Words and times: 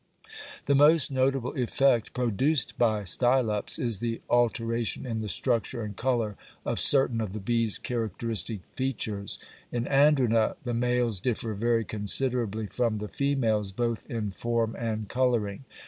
The 0.65 0.73
most 0.73 1.11
notable 1.11 1.53
effect 1.53 2.13
produced 2.15 2.75
by 2.79 3.03
Stylops 3.03 3.77
is 3.77 3.99
the 3.99 4.19
alteration 4.31 5.05
in 5.05 5.21
the 5.21 5.29
structure 5.29 5.83
and 5.83 5.95
colour 5.95 6.37
of 6.65 6.79
certain 6.79 7.21
of 7.21 7.33
the 7.33 7.39
bee's 7.39 7.77
characteristic 7.77 8.65
features. 8.65 9.37
In 9.71 9.85
Andrena 9.85 10.55
the 10.63 10.73
males 10.73 11.19
differ 11.19 11.53
very 11.53 11.85
considerably 11.85 12.65
from 12.65 12.97
the 12.97 13.09
females 13.09 13.71
both 13.71 14.07
in 14.09 14.31
form 14.31 14.75
and 14.75 15.07
colouring. 15.07 15.65